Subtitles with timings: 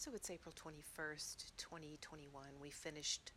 [0.00, 2.42] So it's April 21st, 2021.
[2.58, 3.32] We finished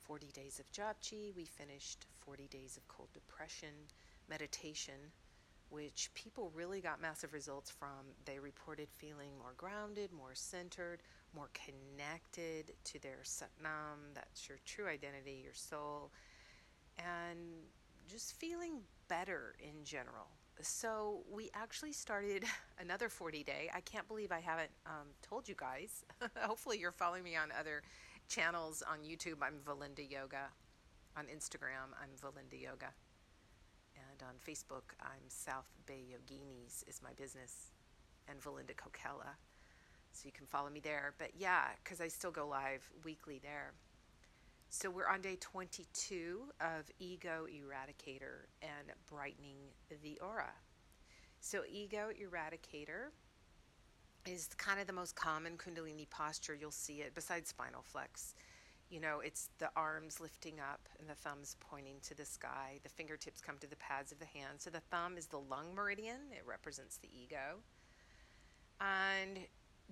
[0.00, 3.70] 40 days of Japji, we finished 40 days of cold depression
[4.28, 5.00] meditation,
[5.70, 8.12] which people really got massive results from.
[8.26, 11.02] They reported feeling more grounded, more centered,
[11.34, 16.10] more connected to their Satnam, that's your true identity, your soul,
[16.98, 17.38] and
[18.10, 20.28] just feeling better in general.
[20.60, 22.44] So we actually started
[22.78, 23.70] another 40 day.
[23.74, 26.04] I can't believe I haven't um, told you guys.
[26.38, 27.82] Hopefully, you're following me on other
[28.28, 29.36] channels on YouTube.
[29.42, 30.48] I'm Valinda Yoga.
[31.16, 32.92] On Instagram, I'm Valinda Yoga.
[33.96, 37.70] And on Facebook, I'm South Bay Yoginis is my business,
[38.28, 39.36] and Valinda Kokella.
[40.12, 41.14] So you can follow me there.
[41.18, 43.72] But yeah, because I still go live weekly there.
[44.76, 49.70] So we're on day 22 of Ego Eradicator and Brightening
[50.02, 50.50] the Aura.
[51.40, 53.10] So, Ego Eradicator
[54.26, 56.56] is kind of the most common Kundalini posture.
[56.56, 58.34] You'll see it besides spinal flex.
[58.90, 62.80] You know, it's the arms lifting up and the thumbs pointing to the sky.
[62.82, 64.58] The fingertips come to the pads of the hand.
[64.58, 67.60] So, the thumb is the lung meridian, it represents the ego.
[68.80, 69.38] And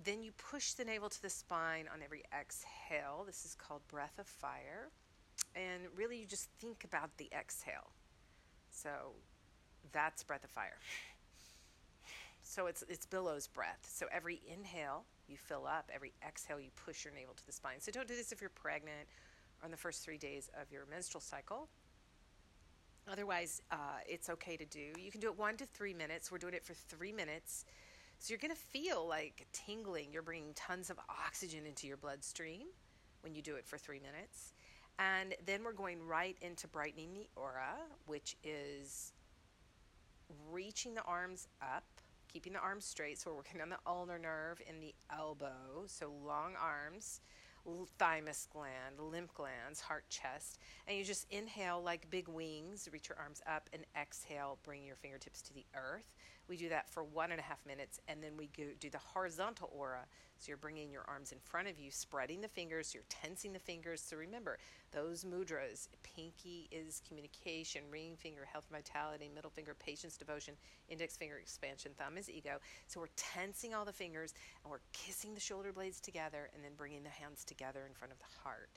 [0.01, 3.23] then you push the navel to the spine on every exhale.
[3.25, 4.89] This is called breath of fire.
[5.55, 7.91] And really, you just think about the exhale.
[8.71, 8.89] So
[9.91, 10.77] that's breath of fire.
[12.41, 13.79] So it's it's billows breath.
[13.83, 17.79] So every inhale you fill up, every exhale you push your navel to the spine.
[17.79, 19.07] So don't do this if you're pregnant
[19.63, 21.69] on the first three days of your menstrual cycle.
[23.11, 24.91] Otherwise, uh, it's okay to do.
[24.97, 26.31] You can do it one to three minutes.
[26.31, 27.65] We're doing it for three minutes.
[28.23, 30.13] So you're going to feel like tingling.
[30.13, 32.67] You're bringing tons of oxygen into your bloodstream
[33.19, 34.53] when you do it for three minutes.
[34.97, 39.11] And then we're going right into brightening the aura, which is
[40.53, 41.83] reaching the arms up,
[42.31, 43.19] keeping the arms straight.
[43.19, 45.83] So we're working on the ulnar nerve in the elbow.
[45.87, 47.19] So long arms
[47.97, 50.59] thymus gland, lymph glands, heart, chest.
[50.87, 54.95] And you just inhale like big wings, reach your arms up, and exhale, bring your
[54.95, 56.11] fingertips to the earth.
[56.49, 58.97] We do that for one and a half minutes, and then we go, do the
[58.97, 60.05] horizontal aura.
[60.37, 63.59] So you're bringing your arms in front of you, spreading the fingers, you're tensing the
[63.59, 64.01] fingers.
[64.01, 64.57] So remember,
[64.93, 70.53] those mudras pinky is communication, ring finger, health and vitality, middle finger, patience, devotion,
[70.87, 72.59] index finger, expansion, thumb is ego.
[72.87, 74.33] So we're tensing all the fingers
[74.63, 78.13] and we're kissing the shoulder blades together and then bringing the hands together in front
[78.13, 78.69] of the heart.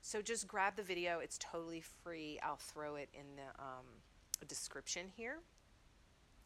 [0.00, 2.38] So just grab the video, it's totally free.
[2.42, 3.84] I'll throw it in the um,
[4.46, 5.38] description here.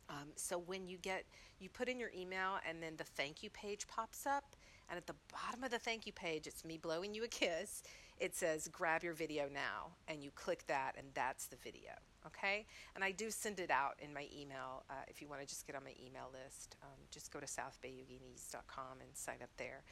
[0.08, 1.24] Um, so when you get,
[1.60, 4.56] you put in your email and then the thank you page pops up.
[4.88, 7.82] And at the bottom of the thank you page, it's me blowing you a kiss.
[8.22, 9.90] It says grab your video now.
[10.06, 11.90] And you click that, and that's the video.
[12.24, 12.66] Okay?
[12.94, 14.84] And I do send it out in my email.
[14.88, 17.46] Uh, if you want to just get on my email list, um, just go to
[17.46, 19.82] southbayyoginis.com and sign up there.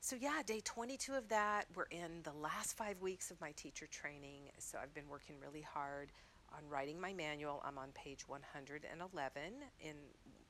[0.00, 1.64] So, yeah, day 22 of that.
[1.74, 4.50] We're in the last five weeks of my teacher training.
[4.58, 6.12] So, I've been working really hard
[6.52, 7.62] on writing my manual.
[7.64, 9.42] I'm on page 111
[9.80, 9.94] in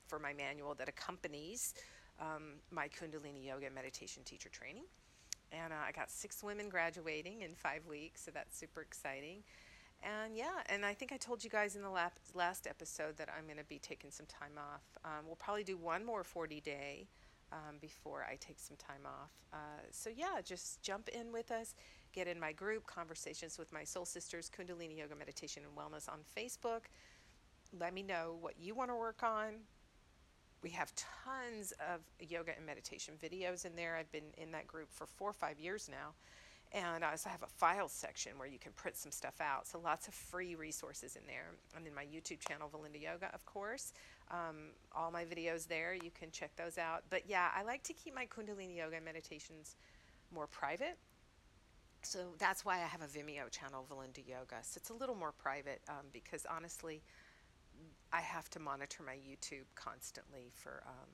[0.08, 1.74] for my manual that accompanies
[2.20, 4.84] um, my Kundalini Yoga meditation teacher training.
[5.52, 9.42] And uh, I got six women graduating in five weeks, so that's super exciting.
[10.02, 13.28] And yeah, and I think I told you guys in the last, last episode that
[13.36, 14.82] I'm going to be taking some time off.
[15.04, 17.06] Um, we'll probably do one more 40 day
[17.52, 19.30] um, before I take some time off.
[19.52, 21.74] Uh, so, yeah, just jump in with us.
[22.12, 26.20] Get in my group, Conversations with My Soul Sisters, Kundalini Yoga Meditation and Wellness on
[26.36, 26.86] Facebook.
[27.78, 29.54] Let me know what you want to work on.
[30.62, 33.96] We have tons of yoga and meditation videos in there.
[33.96, 36.14] I've been in that group for four or five years now.
[36.74, 39.66] And I also have a file section where you can print some stuff out.
[39.66, 41.50] So lots of free resources in there.
[41.76, 43.92] And then my YouTube channel, Valinda Yoga, of course.
[44.30, 45.92] Um, all my videos there.
[45.94, 47.02] You can check those out.
[47.10, 49.76] But yeah, I like to keep my Kundalini Yoga meditations
[50.34, 50.96] more private.
[52.00, 54.56] So that's why I have a Vimeo channel, Valinda Yoga.
[54.62, 57.02] So it's a little more private um, because honestly,
[58.12, 61.08] I have to monitor my YouTube constantly for um,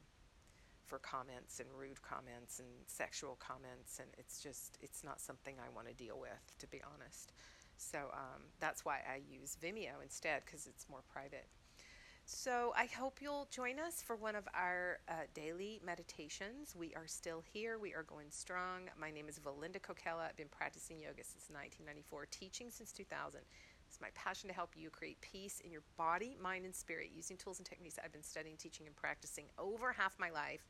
[0.85, 5.75] for comments and rude comments and sexual comments, and it's just it's not something I
[5.75, 7.33] want to deal with, to be honest.
[7.77, 11.47] So um, that's why I use Vimeo instead because it's more private.
[12.31, 16.77] So I hope you'll join us for one of our uh, daily meditations.
[16.77, 17.79] We are still here.
[17.79, 18.91] We are going strong.
[19.01, 20.29] My name is Valinda Kokella.
[20.29, 23.41] I've been practicing yoga since 1994, teaching since 2000.
[23.89, 27.37] It's my passion to help you create peace in your body, mind, and spirit using
[27.37, 30.69] tools and techniques I've been studying, teaching, and practicing over half my life.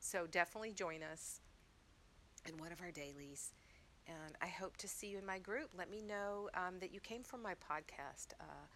[0.00, 1.40] So definitely join us
[2.46, 3.52] in one of our dailies.
[4.06, 5.70] And I hope to see you in my group.
[5.76, 8.32] Let me know um, that you came from my podcast.
[8.40, 8.66] Uh,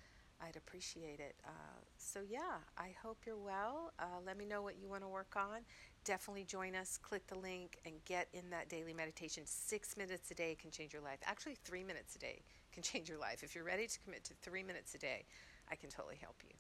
[0.42, 1.36] I'd appreciate it.
[1.46, 3.92] Uh, so, yeah, I hope you're well.
[3.98, 5.60] Uh, let me know what you want to work on.
[6.04, 6.98] Definitely join us.
[7.00, 9.44] Click the link and get in that daily meditation.
[9.46, 11.20] Six minutes a day can change your life.
[11.24, 12.42] Actually, three minutes a day
[12.72, 13.42] can change your life.
[13.42, 15.24] If you're ready to commit to three minutes a day,
[15.70, 16.54] I can totally help you.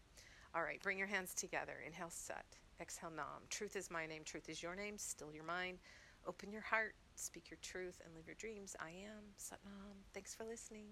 [0.54, 1.74] All right, bring your hands together.
[1.84, 2.44] Inhale, Sat.
[2.80, 3.46] Exhale, Nam.
[3.50, 4.22] Truth is my name.
[4.24, 4.98] Truth is your name.
[4.98, 5.78] Still your mind.
[6.26, 6.94] Open your heart.
[7.16, 8.76] Speak your truth and live your dreams.
[8.78, 9.96] I am Sat Nam.
[10.14, 10.86] Thanks for listening.